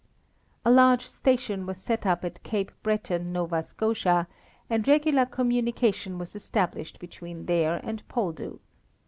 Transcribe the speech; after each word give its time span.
A 0.65 0.71
large 0.71 1.05
station 1.05 1.67
was 1.67 1.77
set 1.77 2.07
up 2.07 2.25
at 2.25 2.41
Cape 2.41 2.71
Breton, 2.81 3.31
Nova 3.31 3.61
Scotia, 3.61 4.27
and 4.67 4.87
regular 4.87 5.27
communication 5.27 6.17
was 6.17 6.35
established 6.35 6.97
between 6.99 7.45
there 7.45 7.79
and 7.83 8.01
Poldhu. 8.07 8.57